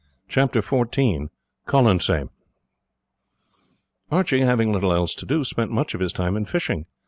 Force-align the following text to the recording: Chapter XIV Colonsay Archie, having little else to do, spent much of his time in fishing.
Chapter 0.27 0.61
XIV 0.61 1.29
Colonsay 1.67 2.27
Archie, 4.09 4.41
having 4.41 4.73
little 4.73 4.91
else 4.91 5.13
to 5.13 5.27
do, 5.27 5.43
spent 5.43 5.69
much 5.69 5.93
of 5.93 5.99
his 6.01 6.11
time 6.11 6.35
in 6.35 6.45
fishing. 6.45 6.87